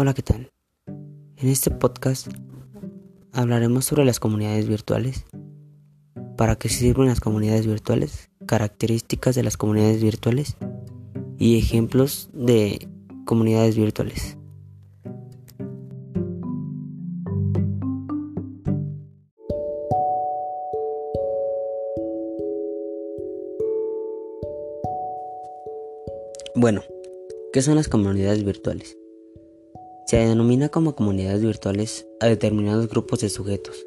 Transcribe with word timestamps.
Hola, 0.00 0.14
¿qué 0.14 0.22
tal? 0.22 0.52
En 0.86 1.48
este 1.48 1.72
podcast 1.72 2.28
hablaremos 3.32 3.84
sobre 3.84 4.04
las 4.04 4.20
comunidades 4.20 4.68
virtuales, 4.68 5.24
para 6.36 6.54
qué 6.54 6.68
sirven 6.68 7.08
las 7.08 7.18
comunidades 7.18 7.66
virtuales, 7.66 8.30
características 8.46 9.34
de 9.34 9.42
las 9.42 9.56
comunidades 9.56 10.00
virtuales 10.00 10.56
y 11.36 11.58
ejemplos 11.58 12.30
de 12.32 12.88
comunidades 13.24 13.76
virtuales. 13.76 14.38
Bueno, 26.54 26.82
¿qué 27.52 27.62
son 27.62 27.74
las 27.74 27.88
comunidades 27.88 28.44
virtuales? 28.44 28.97
Se 30.08 30.16
denomina 30.16 30.70
como 30.70 30.94
comunidades 30.94 31.42
virtuales 31.42 32.08
a 32.18 32.26
determinados 32.28 32.88
grupos 32.88 33.20
de 33.20 33.28
sujetos 33.28 33.84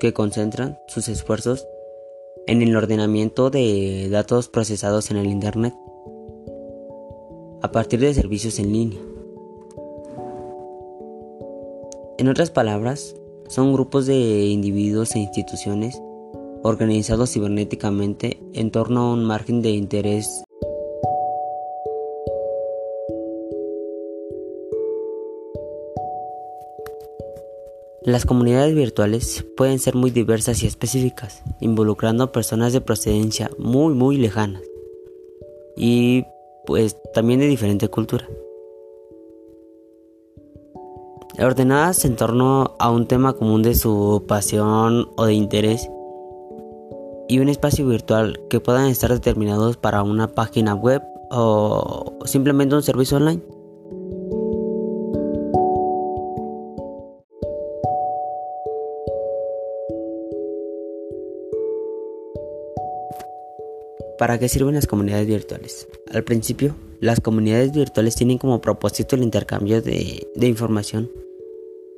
que 0.00 0.12
concentran 0.12 0.80
sus 0.88 1.06
esfuerzos 1.06 1.64
en 2.48 2.60
el 2.60 2.74
ordenamiento 2.74 3.50
de 3.50 4.08
datos 4.10 4.48
procesados 4.48 5.12
en 5.12 5.18
el 5.18 5.26
Internet 5.26 5.72
a 7.62 7.70
partir 7.70 8.00
de 8.00 8.12
servicios 8.12 8.58
en 8.58 8.72
línea. 8.72 8.98
En 12.18 12.26
otras 12.26 12.50
palabras, 12.50 13.14
son 13.46 13.72
grupos 13.72 14.06
de 14.06 14.46
individuos 14.46 15.14
e 15.14 15.20
instituciones 15.20 16.02
organizados 16.64 17.30
cibernéticamente 17.30 18.42
en 18.54 18.72
torno 18.72 19.02
a 19.02 19.12
un 19.12 19.24
margen 19.24 19.62
de 19.62 19.70
interés 19.70 20.42
Las 28.02 28.24
comunidades 28.24 28.74
virtuales 28.74 29.44
pueden 29.58 29.78
ser 29.78 29.94
muy 29.94 30.10
diversas 30.10 30.62
y 30.62 30.66
específicas, 30.66 31.42
involucrando 31.60 32.32
personas 32.32 32.72
de 32.72 32.80
procedencia 32.80 33.50
muy 33.58 33.92
muy 33.92 34.16
lejanas 34.16 34.62
y 35.76 36.24
pues 36.64 36.96
también 37.12 37.40
de 37.40 37.46
diferente 37.46 37.88
cultura. 37.88 38.26
Ordenadas 41.38 42.06
en 42.06 42.16
torno 42.16 42.74
a 42.78 42.90
un 42.90 43.06
tema 43.06 43.34
común 43.34 43.62
de 43.62 43.74
su 43.74 44.24
pasión 44.26 45.10
o 45.18 45.26
de 45.26 45.34
interés 45.34 45.90
y 47.28 47.38
un 47.38 47.50
espacio 47.50 47.86
virtual 47.86 48.40
que 48.48 48.60
puedan 48.60 48.86
estar 48.86 49.12
determinados 49.12 49.76
para 49.76 50.02
una 50.02 50.28
página 50.28 50.74
web 50.74 51.02
o 51.30 52.18
simplemente 52.24 52.74
un 52.74 52.82
servicio 52.82 53.18
online. 53.18 53.59
¿Para 64.20 64.38
qué 64.38 64.50
sirven 64.50 64.74
las 64.74 64.86
comunidades 64.86 65.26
virtuales? 65.26 65.88
Al 66.12 66.24
principio, 66.24 66.76
las 67.00 67.22
comunidades 67.22 67.72
virtuales 67.72 68.16
tienen 68.16 68.36
como 68.36 68.60
propósito 68.60 69.16
el 69.16 69.22
intercambio 69.22 69.80
de, 69.80 70.28
información 70.42 71.10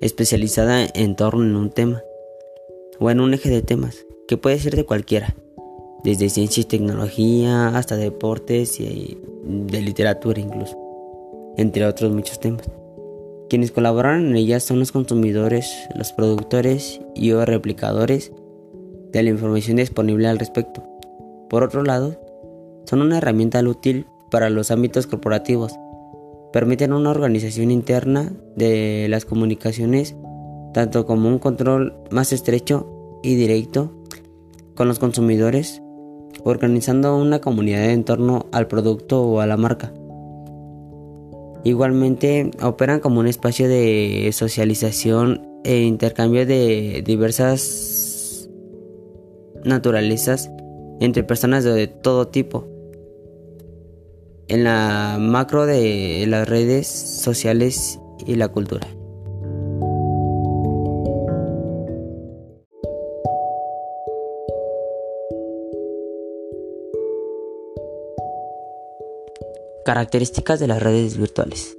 especializada 0.00 0.86
en 0.94 1.16
torno 1.16 1.58
a 1.58 1.60
un 1.60 1.70
tema 1.70 2.00
o 3.00 3.10
en 3.10 3.18
un 3.18 3.34
eje 3.34 3.50
de 3.50 3.60
temas, 3.60 4.06
que 4.28 4.36
puede 4.36 4.60
ser 4.60 4.76
de 4.76 4.84
cualquiera, 4.84 5.34
desde 6.04 6.28
ciencia 6.28 6.60
y 6.60 6.64
tecnología 6.64 7.76
hasta 7.76 7.96
deportes 7.96 8.78
y 8.78 9.18
de 9.42 9.80
literatura 9.80 10.40
incluso, 10.40 10.78
entre 11.56 11.84
otros 11.86 12.12
muchos 12.12 12.38
temas. 12.38 12.70
Quienes 13.50 13.72
colaboran 13.72 14.28
en 14.28 14.36
ellas 14.36 14.62
son 14.62 14.78
los 14.78 14.92
consumidores, 14.92 15.74
los 15.96 16.12
productores 16.12 17.00
y 17.16 17.32
o 17.32 17.44
replicadores 17.44 18.30
de 19.10 19.24
la 19.24 19.30
información 19.30 19.78
disponible 19.78 20.28
al 20.28 20.38
respecto. 20.38 20.91
Por 21.52 21.64
otro 21.64 21.82
lado, 21.84 22.16
son 22.86 23.02
una 23.02 23.18
herramienta 23.18 23.60
útil 23.60 24.06
para 24.30 24.48
los 24.48 24.70
ámbitos 24.70 25.06
corporativos. 25.06 25.78
Permiten 26.50 26.94
una 26.94 27.10
organización 27.10 27.70
interna 27.70 28.32
de 28.56 29.06
las 29.10 29.26
comunicaciones, 29.26 30.16
tanto 30.72 31.04
como 31.04 31.28
un 31.28 31.38
control 31.38 31.94
más 32.10 32.32
estrecho 32.32 33.20
y 33.22 33.34
directo 33.34 33.92
con 34.74 34.88
los 34.88 34.98
consumidores, 34.98 35.82
organizando 36.42 37.18
una 37.18 37.42
comunidad 37.42 37.90
en 37.90 38.04
torno 38.04 38.46
al 38.50 38.66
producto 38.66 39.22
o 39.22 39.40
a 39.40 39.46
la 39.46 39.58
marca. 39.58 39.92
Igualmente 41.64 42.50
operan 42.62 43.00
como 43.00 43.20
un 43.20 43.26
espacio 43.26 43.68
de 43.68 44.30
socialización 44.32 45.46
e 45.64 45.82
intercambio 45.82 46.46
de 46.46 47.02
diversas 47.04 48.48
naturalezas 49.64 50.50
entre 51.04 51.24
personas 51.24 51.64
de 51.64 51.88
todo 51.88 52.28
tipo. 52.28 52.68
En 54.46 54.62
la 54.62 55.16
macro 55.18 55.66
de 55.66 56.24
las 56.28 56.48
redes 56.48 56.86
sociales 56.86 57.98
y 58.24 58.36
la 58.36 58.48
cultura. 58.48 58.86
Características 69.84 70.60
de 70.60 70.68
las 70.68 70.80
redes 70.80 71.16
virtuales. 71.16 71.76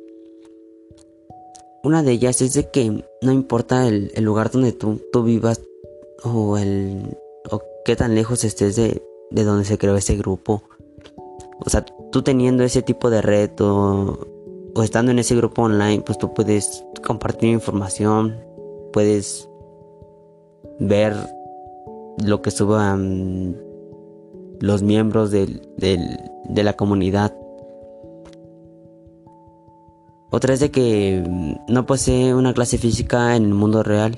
Una 1.84 2.04
de 2.04 2.12
ellas 2.12 2.42
es 2.42 2.54
de 2.54 2.70
que 2.70 3.06
no 3.22 3.32
importa 3.32 3.88
el, 3.88 4.12
lugar 4.18 4.52
donde 4.52 4.74
tú, 4.74 5.02
tú 5.14 5.24
vivas 5.24 5.62
o, 6.24 6.58
el, 6.58 7.18
o 7.50 7.62
qué 7.86 7.96
tan 7.96 8.16
lejos 8.16 8.44
estés 8.44 8.76
de, 8.76 9.02
de 9.34 9.44
donde 9.44 9.66
se 9.66 9.78
creó 9.78 9.98
ese 9.98 10.16
grupo. 10.16 10.64
O 11.60 11.70
sea, 11.70 11.84
tú 12.12 12.22
teniendo 12.22 12.64
ese 12.64 12.82
tipo 12.82 13.10
de 13.10 13.22
reto 13.22 14.20
o 14.74 14.84
estando 14.84 15.12
en 15.12 15.20
ese 15.20 15.36
grupo 15.36 15.64
online, 15.64 16.02
pues 16.06 16.18
tú 16.18 16.34
puedes 16.34 16.86
compartir 17.06 17.50
información, 17.50 18.38
puedes 18.94 19.50
ver 20.80 21.16
lo 22.24 22.42
que 22.42 22.52
suban 22.52 23.62
los 24.60 24.84
miembros 24.84 25.32
de 25.32 25.60
la 26.48 26.74
comunidad. 26.74 27.36
Otra 30.32 30.54
es 30.54 30.60
de 30.60 30.72
que 30.72 31.24
no 31.68 31.86
posee 31.86 32.34
una 32.34 32.54
clase 32.54 32.78
física 32.78 33.36
en 33.36 33.44
el 33.46 33.54
mundo 33.54 33.84
real, 33.84 34.18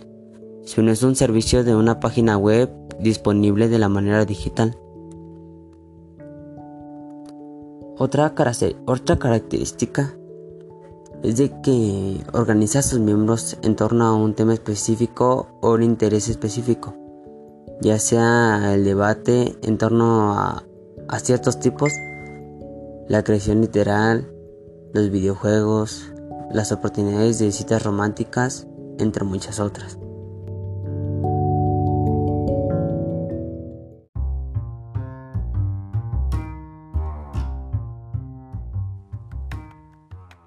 sino 0.64 0.92
es 0.92 1.04
un 1.04 1.16
servicio 1.16 1.64
de 1.64 1.76
una 1.76 2.00
página 2.00 2.38
web 2.38 2.70
disponible 3.00 3.68
de 3.68 3.80
la 3.80 3.90
manera 3.90 4.26
digital. 4.26 4.78
Otra, 7.98 8.36
característica 8.36 10.18
es 11.24 11.38
de 11.38 11.62
que 11.62 12.22
organiza 12.34 12.80
a 12.80 12.82
sus 12.82 13.00
miembros 13.00 13.58
en 13.62 13.76
torno 13.78 14.06
a 14.06 14.16
un 14.16 14.34
tema 14.34 14.54
específico 14.54 15.48
o 15.62 15.74
un 15.74 15.84
interés 15.84 16.28
específico, 16.28 16.94
ya 17.82 17.98
sea 17.98 18.74
el 18.74 18.84
debate 18.84 19.56
en 19.64 19.78
torno 19.78 20.34
a, 20.34 20.66
a 21.08 21.20
ciertos 21.20 21.60
tipos, 21.60 21.92
la 23.08 23.24
creación 23.24 23.62
literal, 23.62 24.30
los 24.94 25.10
videojuegos, 25.10 26.12
las 26.52 26.74
oportunidades 26.74 27.40
de 27.40 27.52
citas 27.54 27.84
románticas, 27.84 28.68
entre 28.98 29.24
muchas 29.24 29.60
otras. 29.60 29.98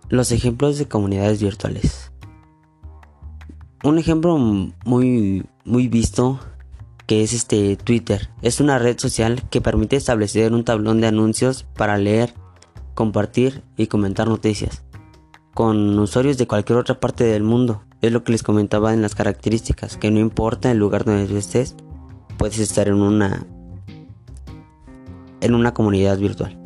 Los 0.09 0.33
ejemplos 0.33 0.79
de 0.79 0.89
comunidades 0.89 1.43
virtuales. 1.43 2.13
Un 3.85 3.99
ejemplo 3.99 4.37
muy, 4.39 5.45
muy 5.65 5.89
visto 5.89 6.41
que 7.07 7.23
es 7.23 7.33
este 7.33 7.77
Twitter. 7.77 8.29
Es 8.43 8.61
una 8.61 8.79
red 8.79 8.99
social 8.99 9.43
que 9.51 9.61
permite 9.61 9.97
establecer 9.97 10.53
un 10.53 10.65
tablón 10.65 11.01
de 11.01 11.07
anuncios 11.07 11.67
para 11.77 11.97
leer, 11.97 12.35
compartir 12.95 13.63
y 13.77 13.87
comentar 13.87 14.29
noticias 14.29 14.83
con 15.59 15.99
usuarios 15.99 16.39
de 16.39 16.47
cualquier 16.47 16.79
otra 16.79 17.01
parte 17.01 17.25
del 17.25 17.43
mundo. 17.43 17.83
Es 18.01 18.13
lo 18.13 18.23
que 18.23 18.31
les 18.31 18.45
comentaba 18.45 18.95
en 18.95 19.03
las 19.03 19.17
características, 19.17 19.97
que 19.97 20.11
no 20.11 20.21
importa 20.21 20.71
el 20.71 20.79
lugar 20.79 21.05
donde 21.05 21.37
estés, 21.37 21.75
puedes 22.37 22.61
estar 22.61 22.87
en 22.87 22.95
una 22.95 23.45
en 25.41 25.55
una 25.55 25.75
comunidad 25.75 26.19
virtual. 26.19 26.58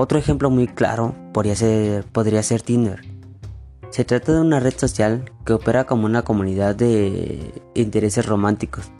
Otro 0.00 0.16
ejemplo 0.16 0.48
muy 0.48 0.68
claro 0.68 1.12
podría 1.34 1.56
ser, 1.56 2.04
podría 2.04 2.40
ser 2.44 2.62
Tinder. 2.62 3.00
Se 3.90 4.04
trata 4.04 4.32
de 4.32 4.40
una 4.40 4.60
red 4.60 4.74
social 4.78 5.32
que 5.44 5.54
opera 5.54 5.86
como 5.86 6.06
una 6.06 6.22
comunidad 6.22 6.76
de 6.76 7.52
intereses 7.74 8.24
románticos, 8.24 8.92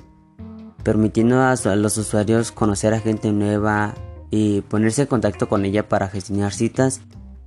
permitiendo 0.82 1.40
a, 1.40 1.54
los 1.76 1.98
usuarios 1.98 2.50
conocer 2.50 2.94
a 2.94 3.00
gente 3.00 3.30
nueva 3.30 3.94
y 4.30 4.62
ponerse 4.62 5.02
en 5.02 5.06
contacto 5.06 5.48
con 5.48 5.64
ella 5.64 5.88
para 5.88 6.08
gestionar 6.08 6.52
citas 6.52 7.00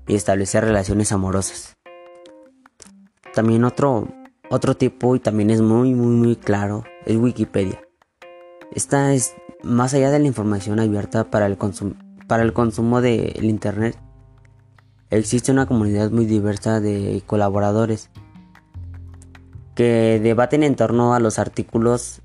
y 0.08 0.16
establecer 0.16 0.64
relaciones 0.64 1.12
amorosas. 1.12 1.76
también 3.34 3.66
otro, 3.66 4.08
otro 4.50 4.78
tipo 4.78 5.14
y 5.18 5.20
también 5.20 5.50
es 5.50 5.60
muy, 5.60 5.94
muy, 5.94 6.16
muy 6.16 6.36
claro, 6.38 6.86
es 7.06 7.18
Wikipedia. 7.18 7.82
Esta 8.72 9.14
es 9.14 9.34
más 9.62 9.94
allá 9.94 10.10
de 10.10 10.20
la 10.20 10.28
información 10.28 10.80
abierta 10.80 11.30
para 11.30 11.48
el, 11.48 11.58
para 12.32 12.44
el 12.44 12.54
consumo 12.54 13.02
del 13.02 13.44
Internet. 13.44 13.98
Existe 15.10 15.52
una 15.52 15.66
comunidad 15.66 16.12
muy 16.12 16.26
diversa 16.26 16.80
de 16.80 17.22
colaboradores 17.26 18.10
que 19.76 20.18
debaten 20.24 20.64
en 20.64 20.78
torno 20.78 21.14
a 21.14 21.20
los 21.20 21.40
artículos, 21.40 22.22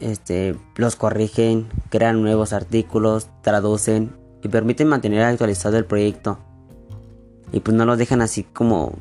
este, 0.00 0.56
los 0.76 0.96
corrigen, 0.96 1.68
crean 1.90 2.22
nuevos 2.22 2.54
artículos, 2.54 3.28
traducen 3.42 4.16
y 4.42 4.48
permiten 4.48 4.88
mantener 4.88 5.22
actualizado 5.22 5.76
el 5.76 5.84
proyecto. 5.84 6.38
Y 7.52 7.60
pues 7.60 7.76
no 7.76 7.84
lo 7.84 7.98
dejan 7.98 8.22
así 8.22 8.44
como 8.44 8.94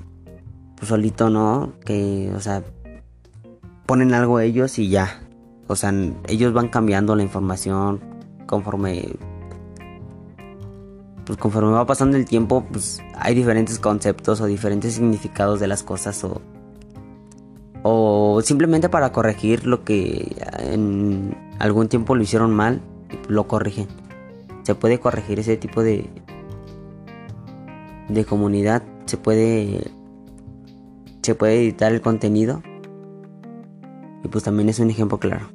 pues, 0.75 0.89
solito, 0.89 1.29
¿no? 1.29 1.71
Que, 1.85 2.29
o 2.35 2.41
sea, 2.41 2.61
ponen 3.85 4.13
algo 4.13 4.41
ellos 4.41 4.77
y 4.79 4.89
ya. 4.89 5.21
O 5.67 5.77
sea, 5.77 5.93
ellos 6.27 6.51
van 6.51 6.67
cambiando 6.67 7.15
la 7.15 7.23
información 7.23 8.01
conforme 8.47 9.15
pues 11.31 11.39
conforme 11.39 11.71
va 11.71 11.85
pasando 11.85 12.17
el 12.17 12.25
tiempo, 12.25 12.65
pues 12.69 13.01
hay 13.15 13.33
diferentes 13.33 13.79
conceptos 13.79 14.41
o 14.41 14.47
diferentes 14.47 14.95
significados 14.95 15.61
de 15.61 15.67
las 15.67 15.81
cosas 15.81 16.21
o 16.25 16.41
o 17.83 18.41
simplemente 18.43 18.89
para 18.89 19.13
corregir 19.13 19.65
lo 19.65 19.85
que 19.85 20.35
en 20.59 21.33
algún 21.57 21.87
tiempo 21.87 22.15
lo 22.15 22.21
hicieron 22.21 22.53
mal, 22.53 22.81
lo 23.29 23.47
corrigen. 23.47 23.87
Se 24.63 24.75
puede 24.75 24.99
corregir 24.99 25.39
ese 25.39 25.55
tipo 25.55 25.81
de 25.81 26.09
de 28.09 28.25
comunidad, 28.25 28.83
se 29.05 29.15
puede 29.15 29.89
se 31.21 31.33
puede 31.33 31.61
editar 31.61 31.93
el 31.93 32.01
contenido 32.01 32.61
y 34.21 34.27
pues 34.27 34.43
también 34.43 34.67
es 34.67 34.79
un 34.79 34.89
ejemplo 34.89 35.17
claro. 35.17 35.47